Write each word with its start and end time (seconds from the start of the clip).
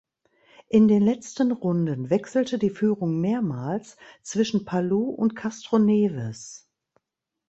In 0.67 0.87
den 0.87 1.03
letzten 1.03 1.51
Runden 1.51 2.09
wechselte 2.09 2.57
die 2.57 2.71
Führung 2.71 3.19
mehrmals 3.21 3.97
zwischen 4.23 4.65
Palou 4.65 5.11
und 5.11 5.35
Castroneves. 5.35 6.67